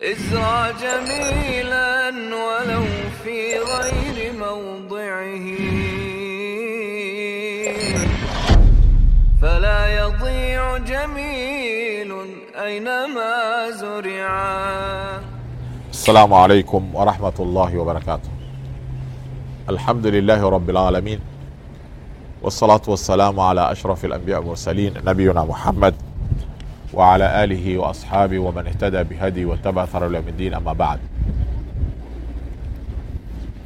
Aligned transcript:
ازرع 0.01 0.71
جميلا 0.71 2.09
ولو 2.35 2.85
في 3.23 3.59
غير 3.59 4.33
موضعه. 4.33 5.47
فلا 9.41 9.79
يضيع 9.99 10.77
جميل 10.77 12.11
أينما 12.55 13.69
زرعا 13.71 15.21
السلام 15.91 16.33
عليكم 16.33 16.95
ورحمة 16.95 17.33
الله 17.39 17.77
وبركاته. 17.77 18.36
الحمد 19.69 20.05
لله 20.07 20.49
رب 20.49 20.69
العالمين 20.69 21.19
والصلاة 22.41 22.81
والسلام 22.87 23.39
على 23.39 23.71
أشرف 23.71 24.05
الأنبياء 24.05 24.39
والمرسلين 24.39 24.93
نبينا 25.05 25.43
محمد 25.45 25.95
وعلى 26.93 27.43
آله 27.43 27.77
وأصحابه 27.77 28.39
ومن 28.39 28.67
اهتدى 28.67 29.03
بهدي 29.03 29.45
واتبع 29.45 29.85
ثر 29.85 30.09
من 30.09 30.27
الدين 30.27 30.53
أما 30.53 30.73
بعد. 30.73 30.99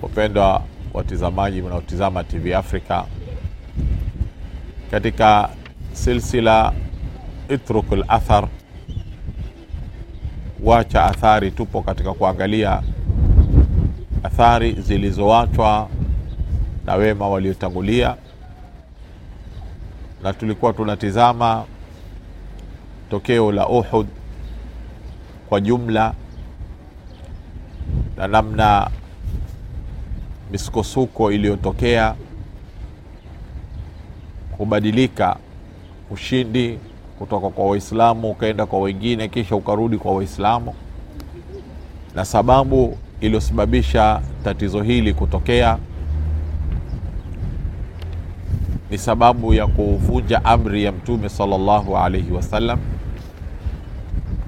Wapendwa 0.01 0.61
watizamaji 0.93 1.61
mnaotizama 1.61 2.23
tv 2.23 2.53
africa 2.55 3.03
katika 4.91 5.49
silsila 5.93 6.73
itruk 7.49 7.91
lathar 7.91 8.47
wacha 10.63 11.03
athari 11.03 11.51
tupo 11.51 11.81
katika 11.81 12.13
kuangalia 12.13 12.81
athari 14.23 14.71
zilizoachwa 14.73 15.89
na 16.85 16.95
wema 16.95 17.29
waliotangulia. 17.29 18.15
Na 20.23 20.33
tulikuwa 20.33 20.73
tunatizama 20.73 21.63
tokeo 23.09 23.51
la 23.51 23.67
uhud 23.67 24.07
kwa 25.49 25.61
jumla 25.61 26.13
na 28.17 28.27
namna 28.27 28.89
misukosuko 30.51 31.31
iliyotokea 31.31 32.15
kubadilika 34.57 35.35
ushindi 36.11 36.79
kutoka 37.19 37.49
kwa 37.49 37.65
waislamu 37.65 38.31
ukaenda 38.31 38.65
kwa 38.65 38.79
wengine 38.79 39.27
kisha 39.27 39.55
ukarudi 39.55 39.97
kwa 39.97 40.15
waislamu. 40.15 40.73
Na 42.15 42.25
sababu 42.25 42.97
iliyosababisha 43.21 44.21
tatizo 44.43 44.81
hili 44.81 45.13
kutokea 45.13 45.77
ni 48.89 48.97
sababu 48.97 49.53
ya 49.53 49.67
kuvunja 49.67 50.45
amri 50.45 50.83
ya 50.83 50.91
mtume 50.91 51.29
salallahu 51.29 51.97
alaihi 51.97 52.31
wasallam 52.31 52.79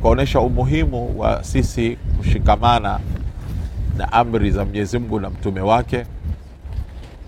kuonyesha 0.01 0.39
umuhimu 0.39 1.19
wa 1.19 1.43
sisi 1.43 1.97
kushikamana 2.17 2.99
na 3.97 4.11
amri 4.13 4.51
za 4.51 4.65
mwenyezi 4.65 4.99
mungu 4.99 5.19
na 5.19 5.29
mtume 5.29 5.61
wake 5.61 6.05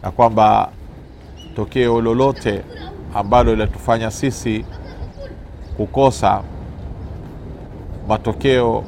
na 0.03 0.11
kwamba 0.11 0.69
tokeo 1.55 2.01
lolote 2.01 2.61
ambalo 3.15 3.51
linatufanya 3.55 4.11
sisi 4.11 4.65
kukosa 5.77 6.41
matokeo 8.07 8.83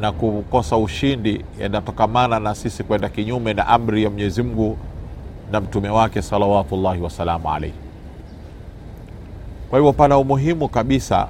na 0.00 0.12
kukosa 0.12 0.76
ushindi 0.76 1.44
yanatokamana 1.60 2.40
na 2.40 2.54
sisi 2.54 2.84
kwenda 2.84 3.08
kinyume 3.08 3.54
na 3.54 3.66
amri 3.66 4.02
ya 4.04 4.10
mwenyezi 4.10 4.42
mungu 4.42 4.78
na 5.52 5.60
mtume 5.60 5.88
wake 5.88 6.22
salawatullahi 6.22 7.00
wasalamu 7.02 7.50
alaihi 7.52 7.74
kwa 9.70 9.78
hivyo 9.78 9.92
pana 9.92 10.18
umuhimu 10.18 10.68
kabisa 10.68 11.28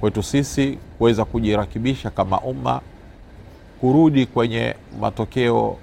kwetu 0.00 0.22
sisi 0.22 0.78
kuweza 0.98 1.24
kujirakibisha 1.24 2.10
kama 2.10 2.40
umma 2.40 2.80
kurudi 3.80 4.26
kwenye 4.26 4.74
matokeo 5.00 5.76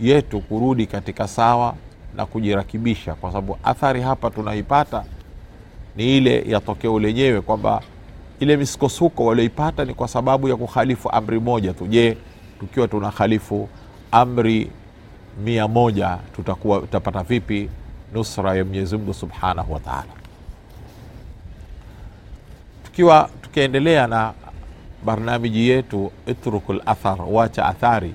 yetu 0.00 0.40
kurudi 0.40 0.86
katika 0.86 1.28
sawa 1.28 1.74
na 2.16 2.26
kujirakibisha 2.26 3.14
kwa 3.14 3.30
sababu 3.30 3.58
athari 3.64 4.00
hapa 4.02 4.30
tunaipata 4.30 5.04
ni 5.96 6.16
ile 6.16 6.42
ya 6.48 6.60
tokeo 6.60 6.98
lenyewe 7.00 7.40
kwamba 7.40 7.82
ile 8.40 8.56
misukosuko 8.56 9.24
walioipata 9.24 9.84
ni 9.84 9.94
kwa 9.94 10.08
sababu 10.08 10.48
ya 10.48 10.56
kukhalifu 10.56 11.10
amri 11.10 11.40
moja 11.40 11.72
tu. 11.74 11.86
Je 11.86 12.16
tukiwa 12.60 12.88
tuna 12.88 13.10
khalifu 13.10 13.68
amri 14.12 14.70
mia 15.44 15.68
moja 15.68 16.18
tutakuwa 16.36 16.80
tutapata 16.80 17.22
vipi 17.22 17.68
nusra 18.14 18.54
ya 18.54 18.64
mwenyezi 18.64 18.96
mungu 18.96 19.14
subhanahu 19.14 19.72
wa 19.72 19.80
taala? 19.80 20.12
Tukiwa 22.84 23.30
tukiendelea 23.42 24.06
na 24.06 24.32
barnamiji 25.04 25.68
yetu 25.68 26.12
itruku 26.26 26.72
lathar 26.72 27.18
wacha 27.30 27.66
athari 27.66 28.14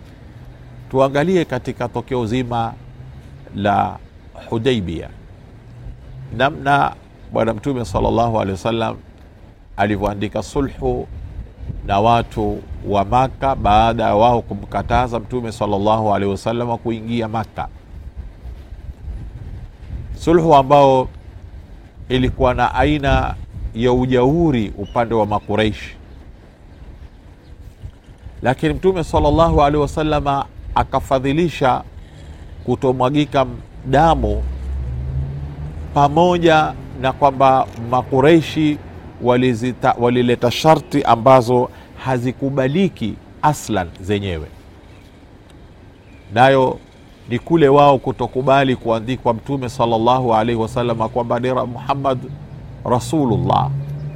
tuangalie 0.91 1.45
katika 1.45 1.87
tokeo 1.89 2.25
zima 2.25 2.73
la 3.55 3.97
hudaibia 4.49 5.09
namna 6.37 6.95
bwana 7.33 7.53
mtume 7.53 7.85
sallallahu 7.85 8.35
alaihi 8.35 8.51
wasallam 8.51 8.97
alivyoandika 9.77 10.43
sulhu 10.43 11.07
na 11.85 11.99
watu 11.99 12.61
wa 12.87 13.05
maka 13.05 13.55
baada 13.55 14.03
ya 14.03 14.15
wao 14.15 14.41
kumkataza 14.41 15.19
mtume 15.19 15.51
sallallahu 15.51 16.13
alaihi 16.13 16.31
wasallam 16.31 16.77
kuingia 16.77 17.27
maka 17.27 17.67
sulhu 20.15 20.55
ambao 20.55 21.07
ilikuwa 22.09 22.53
na 22.53 22.75
aina 22.75 23.35
ya 23.75 23.93
ujauri 23.93 24.73
upande 24.77 25.15
wa 25.15 25.25
makureishi 25.25 25.95
lakini 28.41 28.73
mtume 28.73 29.03
sallallahu 29.03 29.61
alaihi 29.61 29.81
wasalama 29.81 30.45
akafadhilisha 30.75 31.83
kutomwagika 32.65 33.45
damu 33.85 34.43
pamoja 35.93 36.73
na 37.01 37.13
kwamba 37.13 37.67
makureishi 37.89 38.77
walizita, 39.23 39.95
walileta 39.99 40.51
sharti 40.51 41.03
ambazo 41.03 41.69
hazikubaliki 42.05 43.13
aslan 43.41 43.87
zenyewe. 44.01 44.47
Nayo 46.33 46.79
ni 47.29 47.39
kule 47.39 47.67
wao 47.67 47.97
kutokubali 47.97 48.75
kuandikwa 48.75 49.33
mtume 49.33 49.69
salllahu 49.69 50.35
alaihi 50.35 50.61
wasallam 50.61 51.09
kwamba 51.09 51.39
ni 51.39 51.51
muhammad 51.53 52.19
rasulullah. 52.85 53.69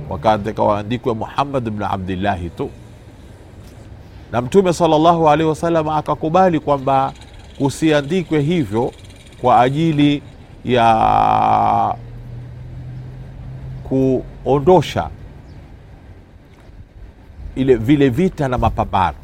Wakaandika 0.10 0.64
waandikwe 0.64 1.14
muhammad 1.14 1.70
bnu 1.70 1.86
abdillahi 1.86 2.50
tu. 2.50 2.70
Na 4.32 4.42
mtume 4.42 4.74
salllahu 4.74 5.30
alaihi 5.30 5.50
wasallam 5.50 5.90
akakubali 5.90 6.60
kwamba 6.60 7.14
kusiandikwe 7.58 8.42
hivyo 8.42 8.92
kwa 9.42 9.62
ajili 9.62 10.22
ya 10.66 11.96
kuondosha 14.48 15.10
ile 17.56 17.76
vile 17.76 18.10
vita 18.10 18.48
na 18.48 18.58
mapambano. 18.58 19.18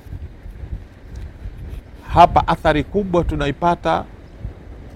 Hapa 2.14 2.48
athari 2.48 2.84
kubwa 2.84 3.24
tunaipata 3.24 4.04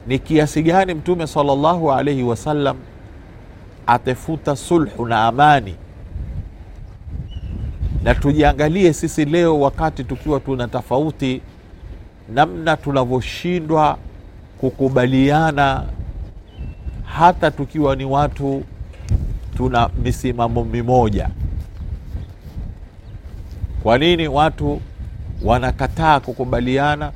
ni 0.07 0.19
kiasi 0.19 0.63
gani 0.63 0.93
mtume 0.93 1.27
salllahu 1.27 1.91
alaihi 1.91 2.23
wasallam 2.23 2.77
atafuta 3.88 4.55
sulhu 4.55 5.05
na 5.05 5.25
amani. 5.27 5.75
Na 8.03 8.15
tujiangalie 8.15 8.94
sisi 8.94 9.25
leo 9.25 9.59
wakati 9.59 10.03
tukiwa 10.03 10.39
tuna 10.39 10.67
tofauti 10.67 11.41
namna 12.33 12.77
tunavyoshindwa 12.77 13.97
kukubaliana 14.57 15.83
hata 17.03 17.51
tukiwa 17.51 17.95
ni 17.95 18.06
watu 18.06 18.63
tuna 19.57 19.89
misimamo 20.04 20.63
mimoja. 20.63 21.30
Kwa 23.83 23.98
nini 23.98 24.27
watu 24.27 24.81
wanakataa 25.44 26.19
kukubaliana? 26.19 27.12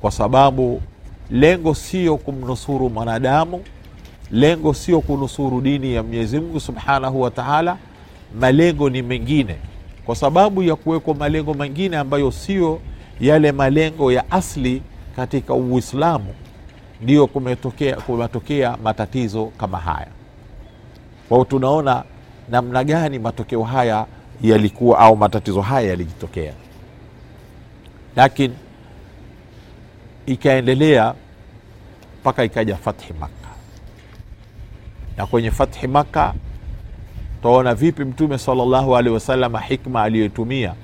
Kwa 0.00 0.10
sababu 0.10 0.82
lengo 1.30 1.74
sio 1.74 2.16
kumnusuru 2.16 2.90
mwanadamu 2.90 3.64
lengo 4.30 4.74
sio 4.74 5.00
kunusuru 5.00 5.60
dini 5.60 5.94
ya 5.94 6.02
mwenyezi 6.02 6.40
mungu 6.40 6.60
subhanahu 6.60 7.20
wa 7.22 7.30
taala 7.30 7.76
malengo 8.40 8.90
ni 8.90 9.02
mengine. 9.02 9.56
Kwa 10.06 10.16
sababu 10.16 10.62
ya 10.62 10.76
kuwekwa 10.76 11.14
malengo 11.14 11.54
mengine 11.54 11.96
ambayo 11.96 12.30
sio 12.30 12.80
yale 13.20 13.52
malengo 13.52 14.12
ya 14.12 14.30
asli 14.30 14.82
katika 15.16 15.54
uislamu 15.54 16.34
ndiyo 17.02 17.26
kumetokea, 17.26 17.96
kumetokea 17.96 18.76
matatizo 18.82 19.46
kama 19.46 19.78
haya 19.78 20.08
kwao 21.28 21.44
tunaona 21.44 22.04
namna 22.50 22.84
gani 22.84 23.18
matokeo 23.18 23.62
haya 23.62 24.06
yalikuwa 24.42 24.98
au 24.98 25.16
matatizo 25.16 25.60
haya 25.60 25.88
yalijitokea. 25.88 26.52
Lakini 28.16 28.54
ikaendelea 30.26 31.14
mpaka 32.20 32.44
ikaja 32.44 32.76
fathi 32.76 33.12
Makka, 33.20 33.48
na 35.16 35.26
kwenye 35.26 35.50
fathi 35.50 35.86
Makka 35.86 36.34
twaona 37.42 37.74
vipi 37.74 38.04
Mtume 38.04 38.38
sallallahu 38.38 38.96
alaihi 38.96 39.14
wasallam 39.14 39.56
hikma 39.56 40.02
aliyotumia 40.02 40.74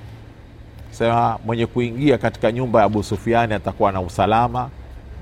sema, 0.91 1.39
mwenye 1.47 1.67
kuingia 1.67 2.19
katika 2.19 2.53
nyumba 2.53 2.79
ya 2.79 2.85
Abu 2.85 3.03
Sufiani 3.03 3.55
atakuwa 3.55 3.93
na 3.93 4.01
usalama, 4.01 4.71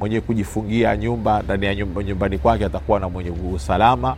mwenye 0.01 0.21
kujifungia 0.21 0.97
nyumba 0.97 1.43
ndani 1.43 1.67
ya 1.67 1.75
nyumba, 1.75 2.03
nyumbani 2.03 2.39
kwake 2.39 2.65
atakuwa 2.65 3.01
na 3.01 3.09
mwenye 3.09 3.31
usalama. 3.31 4.17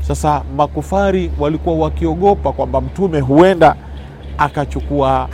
Sasa 0.00 0.42
makufari 0.56 1.30
walikuwa 1.38 1.76
wakiogopa 1.76 2.52
kwamba 2.52 2.80
Mtume 2.80 3.20
huenda 3.20 3.76
akachukua 4.38 5.28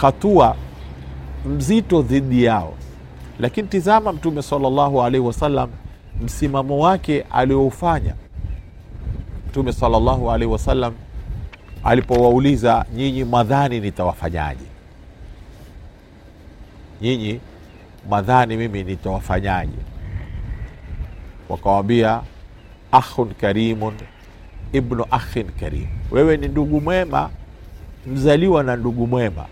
hatua 0.00 0.56
mzito 1.46 2.02
dhidi 2.02 2.44
yao, 2.44 2.74
lakini 3.40 3.68
tizama 3.68 4.12
Mtume 4.12 4.42
sallallahu 4.42 5.02
alaihi 5.02 5.26
wasallam 5.26 5.70
msimamo 6.22 6.78
wake 6.78 7.24
alioufanya. 7.30 8.14
Mtume 9.48 9.72
sallallahu 9.72 10.30
alaihi 10.30 10.52
wasallam 10.52 10.94
alipowauliza 11.84 12.84
nyinyi 12.94 13.24
madhani 13.24 13.80
nitawafanyaje? 13.80 14.64
Nyinyi 17.02 17.40
madhani 18.10 18.56
mimi 18.56 18.84
nitawafanyaje? 18.84 19.78
Wakawambia, 21.48 22.20
akhun 22.92 23.34
karimun 23.40 23.94
ibnu 24.72 25.04
akhin 25.10 25.46
karim, 25.60 25.86
wewe 26.10 26.36
ni 26.36 26.48
ndugu 26.48 26.80
mwema 26.80 27.30
mzaliwa 28.06 28.62
na 28.62 28.76
ndugu 28.76 29.06
mwema, 29.06 29.44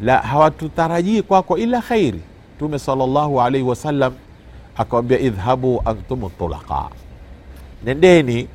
la 0.00 0.18
hawatutarajii 0.18 1.22
kwako 1.22 1.58
ila 1.58 1.80
khairi. 1.82 2.20
Mtume 2.56 2.78
sallallahu 2.78 3.40
alaihi 3.42 3.66
wasallam 3.68 4.12
akawambia, 4.76 5.18
idhhabu 5.18 5.82
antum 5.84 6.30
tulaqa, 6.38 6.88
nendeni, 7.84 8.48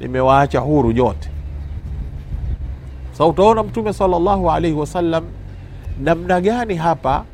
nimewaacha 0.00 0.58
huru 0.60 0.92
nyote. 0.92 1.30
Sa 3.12 3.26
utaona 3.26 3.62
Mtume 3.62 3.92
sallallahu 3.92 4.50
alaihi 4.50 4.76
wasallam 4.76 5.24
namna 6.00 6.40
gani 6.40 6.74
hapa 6.74 7.24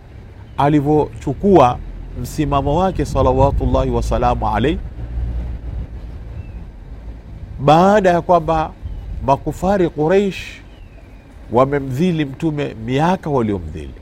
alivyochukua 0.59 1.79
msimamo 2.23 2.77
wake 2.79 3.05
salawatullahi 3.05 3.91
wasalamu 3.91 4.49
alaihi, 4.49 4.79
baada 7.65 8.11
ya 8.11 8.21
kwamba 8.21 8.71
makufari 9.27 9.89
Quraish 9.91 10.61
wamemdhili 11.53 12.25
Mtume 12.25 12.75
miaka 12.87 13.31
waliomdhili. 13.31 13.95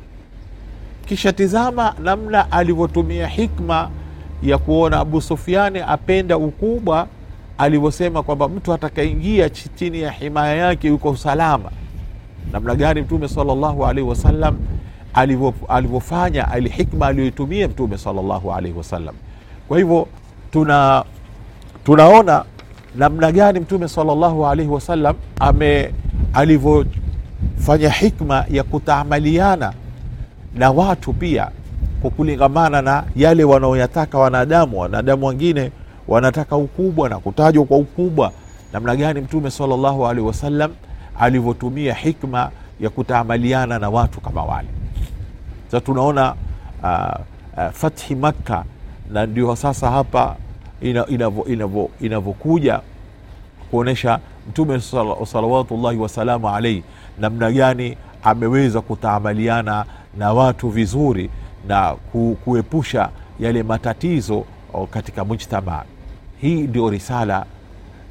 Kisha 1.07 1.33
tizama 1.33 1.95
namna 2.03 2.53
alivyotumia 2.53 3.27
hikma 3.27 3.91
ya 4.43 4.59
kuona 4.59 5.01
Abu 5.01 5.21
Sufiani 5.21 5.79
apenda 5.79 6.37
ukubwa, 6.39 7.07
alivyosema 7.59 8.23
kwamba 8.23 8.49
mtu 8.49 8.73
atakaingia 8.73 9.51
chini 9.51 10.01
ya 10.01 10.11
himaya 10.11 10.55
yake 10.57 10.89
yuko 10.89 11.17
salama. 11.17 11.71
Namna 12.53 12.75
gani 12.75 13.01
Mtume 13.01 13.29
sallallahu 13.29 13.87
alaihi 13.87 14.09
wasallam 14.09 14.59
alivyofanya, 15.69 16.49
ali 16.51 16.69
hikma 16.69 17.07
aliyoitumia 17.07 17.69
Mtume 17.69 17.99
sallallahu 17.99 18.53
alaihi 18.53 18.79
wasallam. 18.79 19.15
Kwa 19.69 19.79
hivyo 19.79 20.07
tuna 20.53 21.05
tunaona 21.85 22.45
namna 22.97 23.33
gani 23.33 23.61
Mtume 23.61 23.89
sallallahu 23.89 24.47
alaihi 24.47 24.71
wasallam 24.71 25.17
ame 25.41 25.95
alivyofanya 26.33 27.91
hikma 27.91 28.45
ya 28.51 28.63
kutaamaliana 28.63 29.73
na 30.55 30.71
watu 30.71 31.13
pia 31.13 31.51
kwa 32.03 32.11
kulingamana 32.11 32.83
na 32.83 33.05
yale 33.17 33.45
wanaoyataka 33.45 34.19
wanadamu. 34.19 34.81
Wanadamu 34.81 35.27
wengine 35.27 35.71
wanataka 36.09 36.57
ukubwa 36.57 37.09
na 37.09 37.19
kutajwa 37.19 37.65
kwa 37.65 37.77
ukubwa. 37.79 38.33
Namna 38.73 38.97
gani 38.97 39.21
Mtume 39.21 39.51
sallallahu 39.51 40.07
alaihi 40.07 40.27
wasallam 40.27 40.71
alivyotumia 41.21 41.95
hikma 41.95 42.51
ya 42.81 42.91
kutaamaliana 42.91 43.79
na 43.79 43.91
watu 43.91 44.21
kama 44.21 44.45
wale. 44.45 44.69
Sasa 45.67 45.81
tunaona 45.81 46.35
uh, 46.83 46.89
uh, 47.59 47.71
fathi 47.73 48.15
Makka, 48.15 48.65
na 49.13 49.27
ndio 49.27 49.57
sasa 49.57 49.91
hapa 49.91 50.37
inavyokuja 52.01 52.81
kuonyesha 53.71 54.21
Mtume 54.49 54.81
salawatullahi 55.27 55.99
wasalamu 55.99 56.49
alaihi 56.49 56.83
namna 57.19 57.53
gani 57.53 57.97
ameweza 58.23 58.81
kutaamaliana 58.81 59.85
na 60.19 60.33
watu 60.33 60.69
vizuri 60.69 61.31
na 61.69 61.95
kuepusha 62.45 63.09
yale 63.41 63.63
matatizo 63.63 64.45
katika 64.91 65.25
mujtamaa. 65.25 65.83
Hii 66.41 66.63
ndio 66.63 66.91
risala 66.91 67.47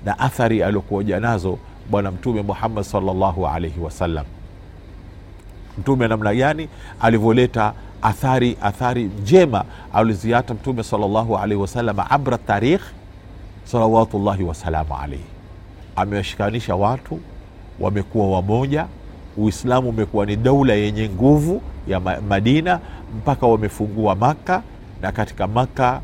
na 0.06 0.20
athari 0.20 0.64
aliokuja 0.64 1.20
nazo 1.20 1.58
Bwana 1.90 2.12
Mtume 2.12 2.42
Muhammad 2.42 2.84
sallallahu 2.84 3.48
alaihi 3.48 3.80
wasallam. 3.80 4.26
Mtume 5.78 6.08
namna 6.08 6.36
gani 6.36 6.70
alivyoleta 7.02 7.74
athari 8.02 8.58
athari 8.62 9.04
njema 9.04 9.64
aliziata 9.94 10.54
Mtume 10.54 10.84
salllahu 10.84 11.38
alaihi 11.38 11.62
wasallam 11.62 12.00
abra 12.10 12.38
tarikh 12.38 12.82
salawatullahi 13.66 14.44
wasalamu 14.44 14.96
alaihi. 14.98 15.24
Amewashikanisha 15.96 16.76
watu, 16.76 17.20
wamekuwa 17.80 18.30
wamoja. 18.32 18.86
Uislamu 19.38 19.90
umekuwa 19.90 20.26
ni 20.26 20.36
daula 20.36 20.74
yenye 20.74 21.10
nguvu 21.10 21.62
ya 21.88 22.00
Madina 22.00 22.80
mpaka 23.18 23.48
wamefungua 23.48 24.16
Maka, 24.16 24.62
na 25.02 25.12
katika 25.12 25.48
Maka 25.48 26.02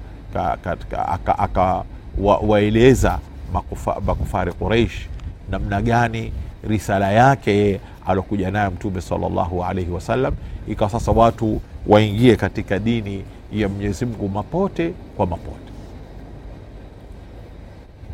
akawaeleza 1.37 3.19
wa, 3.85 4.01
makufari 4.05 4.51
Quraish 4.53 5.07
namna 5.51 5.81
gani 5.81 6.31
risala 6.67 7.11
yake 7.11 7.79
alokuja 8.05 8.51
nayo 8.51 8.71
Mtume 8.71 9.01
sallallahu 9.01 9.63
alaihi 9.63 9.91
wasallam, 9.91 10.33
ikawa 10.67 10.89
sasa 10.89 11.11
watu 11.11 11.61
waingie 11.87 12.35
katika 12.35 12.79
dini 12.79 13.23
ya 13.53 13.69
Mwenyezi 13.69 14.05
Mungu 14.05 14.29
mapote 14.29 14.93
kwa 15.17 15.25
mapote. 15.25 15.71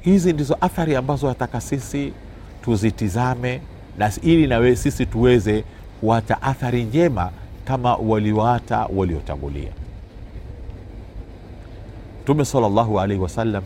Hizi 0.02 0.34
ndizo 0.34 0.58
athari 0.62 0.96
ambazo 0.96 1.28
nataka 1.28 1.62
sisi 1.62 2.14
tuzitizame, 2.62 3.62
na 3.98 4.12
ili 4.22 4.48
nawe 4.48 4.76
sisi 4.76 5.06
tuweze 5.06 5.64
kuacha 6.02 6.42
athari 6.42 6.84
njema 6.84 7.32
kama 7.66 7.96
walioata 7.96 8.86
waliotangulia. 8.96 9.72
Mtume 12.24 12.46
sallallahu 12.46 13.00
alaihi 13.00 13.24
wasallam 13.24 13.63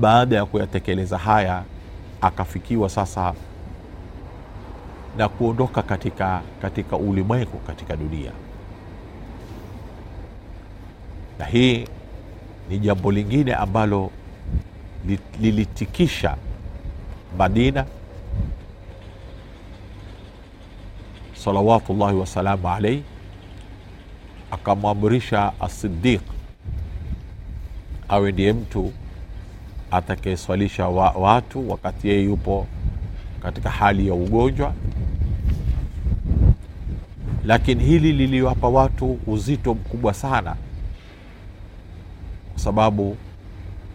baada 0.00 0.36
ya 0.36 0.44
kuyatekeleza 0.46 1.18
haya 1.18 1.62
akafikiwa 2.20 2.88
sasa 2.88 3.34
na 5.16 5.28
kuondoka 5.28 5.82
katika, 5.82 6.42
katika 6.62 6.96
ulimwengu 6.96 7.58
katika 7.58 7.96
dunia, 7.96 8.32
na 11.38 11.44
hii 11.44 11.84
ni 12.68 12.78
jambo 12.78 13.12
lingine 13.12 13.54
ambalo 13.54 14.10
lilitikisha 15.40 16.36
Madina. 17.38 17.84
Salawatullahi 21.34 22.16
wasalamu 22.16 22.68
alaihi, 22.68 23.02
akamwamrisha 24.50 25.52
Asidiq 25.60 26.20
awe 28.08 28.32
ndiye 28.32 28.52
mtu 28.52 28.92
atakayeswalisha 29.90 30.88
wa, 30.88 31.10
watu 31.10 31.70
wakati 31.70 32.08
yeye 32.08 32.22
yupo 32.22 32.66
katika 33.42 33.70
hali 33.70 34.08
ya 34.08 34.14
ugonjwa. 34.14 34.72
Lakini 37.46 37.84
hili 37.84 38.12
liliwapa 38.12 38.68
watu 38.68 39.18
uzito 39.26 39.74
mkubwa 39.74 40.14
sana, 40.14 40.56
kwa 42.52 42.60
sababu 42.60 43.16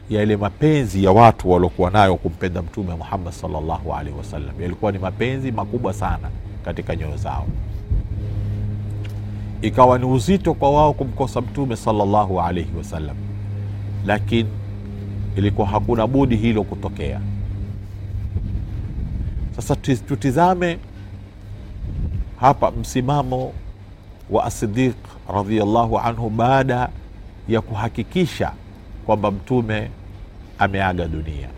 ya 0.10 0.24
ile 0.24 0.38
mapenzi 0.38 1.04
ya 1.04 1.12
watu 1.12 1.52
waliokuwa 1.52 1.90
nayo 1.92 2.16
kumpenda 2.16 2.62
Mtume 2.62 2.96
Muhammad 2.96 3.34
sallallahu 3.34 3.94
alaihi 3.94 4.18
wasallam, 4.18 4.62
yalikuwa 4.62 4.92
ni 4.92 5.00
mapenzi 5.00 5.52
makubwa 5.52 5.94
sana 5.94 6.30
katika 6.66 6.96
nyoyo 6.96 7.18
zao. 7.18 7.48
Ikawa 9.62 10.00
ni 10.00 10.06
uzito 10.06 10.54
kwa 10.54 10.72
wao 10.72 10.94
kumkosa 10.94 11.42
Mtume 11.42 11.76
sallallahu 11.76 12.42
alaihi 12.42 12.78
wasallam, 12.78 13.16
lakini 14.06 14.50
ilikuwa 15.36 15.68
hakuna 15.68 16.08
budi 16.08 16.36
hilo 16.36 16.64
kutokea. 16.64 17.22
Sasa 19.56 19.76
tutizame 19.76 20.78
hapa 22.42 22.72
msimamo 22.72 23.54
wa 24.30 24.44
Asidiq 24.46 24.96
radhiallahu 25.34 26.00
anhu 26.00 26.30
baada 26.30 26.90
ya 27.48 27.62
kuhakikisha 27.62 28.52
kwamba 29.06 29.32
mtume 29.32 29.90
ameaga 30.60 31.08
dunia. 31.08 31.50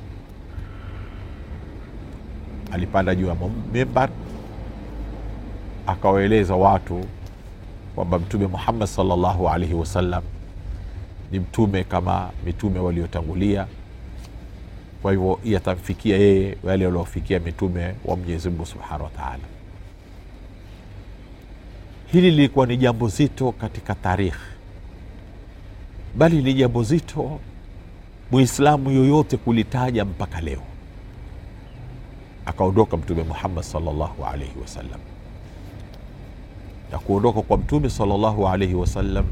Alipanda 2.72 3.16
juu 3.16 3.28
ya 3.28 3.36
mimbar 3.74 4.10
akawaeleza 5.88 6.56
watu 6.56 7.06
kwamba 7.96 8.20
mtume 8.20 8.48
muhammad 8.48 8.88
salllahu 8.88 9.50
alaihi 9.50 9.74
wasallam 9.74 10.24
ni 11.32 11.40
mtume 11.40 11.84
kama 11.84 12.30
mitume 12.46 12.80
waliotangulia 12.80 13.68
kwa 15.02 15.12
hivyo 15.12 15.40
yatamfikia 15.44 16.18
yeye 16.18 16.58
wale 16.64 16.86
waliofikia 16.86 17.40
mitume 17.40 17.96
wa 18.06 18.16
mwenyezi 18.16 18.50
mungu 18.50 18.66
subhanahu 18.66 19.04
wa 19.04 19.10
taala 19.10 19.44
hili 22.14 22.32
lilikuwa 22.32 22.66
ni 22.66 22.78
jambo 22.78 23.08
zito 23.08 23.52
katika 23.52 23.96
tarikhi 23.96 24.38
bali 26.16 26.42
ni 26.42 26.54
jambo 26.54 26.84
zito 26.84 27.40
muislamu 28.32 28.92
yoyote 28.92 29.38
kulitaja 29.38 30.06
mpaka 30.06 30.42
leo. 30.42 30.62
Akaondoka 32.46 32.98
mtume 32.98 33.24
muhammad 33.24 33.64
sallallahu 33.64 34.26
alaihi 34.26 34.60
wasallam 34.62 35.00
na 36.92 37.00
kuondoka 37.00 37.42
kwa 37.42 37.58
mtume 37.58 37.90
sallallahu 37.90 38.48
alaihi 38.48 38.74
wasallam 38.76 39.26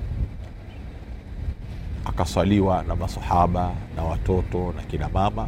akaswaliwa 2.05 2.83
na 2.83 2.95
masahaba 2.95 3.71
na 3.95 4.03
watoto 4.03 4.73
na 4.75 4.81
kina 4.81 5.09
mama. 5.09 5.47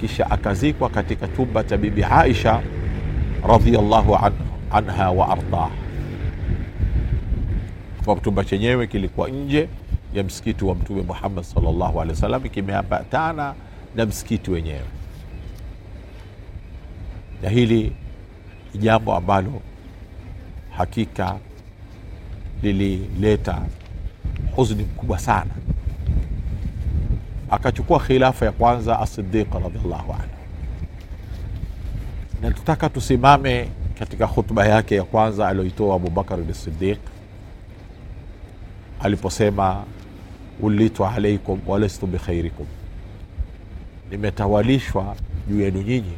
Kisha 0.00 0.30
akazikwa 0.30 0.88
katika 0.90 1.28
chumba 1.28 1.64
cha 1.64 1.76
bibi 1.76 2.04
aisha 2.04 2.62
radhiallahu 3.48 4.18
anha 4.70 5.10
wa 5.10 5.28
ardah 5.28 5.70
kwa 8.14 8.20
chumba 8.24 8.44
chenyewe 8.44 8.86
kilikuwa 8.86 9.28
nje 9.28 9.68
ya 10.14 10.24
msikiti 10.24 10.64
wa 10.64 10.74
mtume 10.74 11.02
muhammad 11.02 11.44
sallallahu 11.44 12.00
alaihi 12.00 12.10
wasallam 12.14 12.42
kimeambatana 12.42 13.54
na 13.96 14.06
msikiti 14.06 14.50
wenyewe. 14.50 14.84
Na 17.42 17.48
hili 17.48 17.92
ni 18.74 18.80
jambo 18.80 19.14
ambalo 19.14 19.62
hakika 20.76 21.36
lilileta 22.62 23.62
huzuni 24.56 24.82
mkubwa 24.82 25.18
sana. 25.18 25.50
Akachukua 27.50 28.00
khilafa 28.00 28.46
ya 28.46 28.52
kwanza 28.52 28.98
asidiq 29.00 29.54
radiallahu 29.54 30.12
anhu. 30.12 30.34
Na 32.42 32.50
tutaka 32.50 32.88
tusimame 32.88 33.68
katika 33.98 34.26
khutba 34.26 34.66
yake 34.66 34.94
ya 34.94 35.02
kwanza 35.04 35.48
aliyoitoa 35.48 35.96
abubakar 35.96 36.54
sidiq 36.54 36.98
aliposema 39.02 39.84
ulitu 40.60 41.06
alaikum 41.06 41.60
walastu 41.66 42.06
bikhairikum 42.06 42.66
nimetawalishwa 44.10 45.16
juu 45.48 45.60
yenu 45.60 45.82
nyinyi 45.82 46.12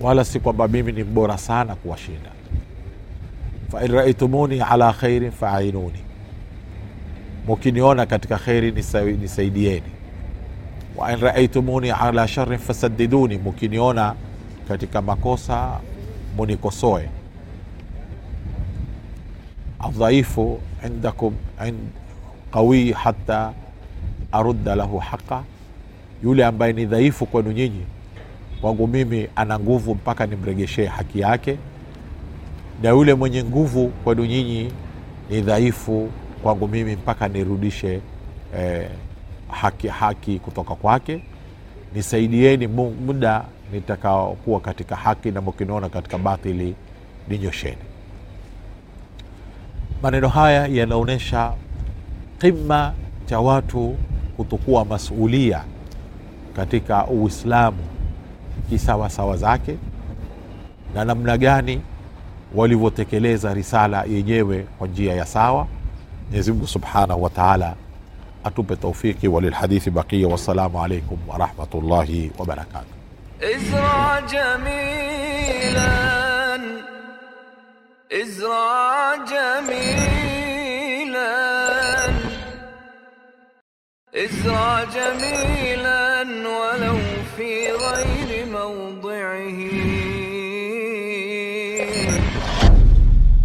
wala 0.00 0.24
si 0.24 0.40
kwamba 0.40 0.68
mimi 0.68 0.92
ni 0.92 1.04
mbora 1.04 1.38
sana 1.38 1.74
kuwashinda. 1.74 2.30
Fain 3.72 3.92
raitumuni 3.92 4.60
ala 4.60 4.92
khairin 4.92 5.30
faainuni 5.30 5.98
mukiniona 7.46 8.06
katika 8.06 8.38
kheri 8.38 8.72
nisaidieni. 8.72 9.22
Nisaidieni 9.22 9.82
wain 10.96 11.20
raaitumuni 11.20 11.90
ala 11.90 12.28
sharin 12.28 12.58
fasadiduni 12.58 13.38
mukiniona 13.38 14.14
katika 14.68 15.02
makosa 15.02 15.80
munikosoe 16.36 17.08
adhaifu 19.84 20.58
indakum 20.86 21.32
عند 21.58 21.78
قوي 22.52 22.92
hata 22.92 23.52
arudda 24.32 24.74
lahu 24.74 24.98
haqa 24.98 25.42
yule 26.22 26.44
ambaye 26.44 26.72
ni 26.72 26.86
dhaifu 26.86 27.26
kwenu 27.26 27.52
nyinyi 27.52 27.82
kwangu 28.60 28.86
mimi 28.86 29.28
ana 29.36 29.58
nguvu 29.58 29.94
mpaka 29.94 30.26
nimregeshee 30.26 30.86
haki 30.86 31.20
yake 31.20 31.58
na 32.82 32.88
yule 32.90 33.14
mwenye 33.14 33.44
nguvu 33.44 33.88
kwenu 33.88 34.24
nyinyi 34.26 34.72
ni 35.30 35.40
dhaifu 35.40 36.08
kwangu 36.42 36.68
mimi 36.68 36.96
mpaka 36.96 37.28
nirudishe 37.28 38.00
eh, 38.58 38.88
haki 39.48 39.88
haki 39.88 40.38
kutoka 40.38 40.74
kwake 40.74 41.22
nisaidieni 41.94 42.66
mu- 42.66 42.90
muda 43.06 43.44
nitakaokuwa 43.72 44.60
katika 44.60 44.96
haki 44.96 45.30
na 45.30 45.40
mkiniona 45.40 45.88
katika 45.88 46.18
batili 46.18 46.74
ninyosheni 47.28 47.76
maneno 50.04 50.28
haya 50.28 50.66
yanaonyesha 50.66 51.52
qima 52.40 52.92
cha 53.26 53.40
watu 53.40 53.96
kutokuwa 54.36 54.84
masulia 54.84 55.64
katika 56.56 57.06
uislamu. 57.06 57.78
Kisawasawa 58.68 59.36
zake 59.36 59.76
na 60.94 61.04
namna 61.04 61.38
gani 61.38 61.80
walivyotekeleza 62.54 63.54
risala 63.54 64.04
yenyewe 64.04 64.66
kwa 64.78 64.88
njia 64.88 65.14
ya 65.14 65.26
sawa. 65.26 65.66
Mwenyezi 66.28 66.52
mungu 66.52 66.66
subhanahu 66.66 67.22
wa 67.22 67.30
taala 67.30 67.74
atupe 68.44 68.76
taufiki 68.76 69.28
walilhadithi 69.28 69.90
baqiya 69.90 70.28
wassalamu 70.28 70.84
alaikum 70.84 71.18
warahmatullahi 71.28 72.30
wabarakatuh 72.38 72.94
ازرع 84.44 84.84
جميلا 84.84 86.22
ولو 86.22 86.98
في 87.36 87.72
غير 87.72 88.46
موضعه. 88.46 89.60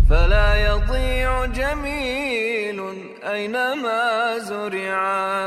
فلا 0.10 0.50
يضيع 0.68 1.46
جميل 1.46 2.80
أينما 3.24 4.38
زرعا 4.40 5.39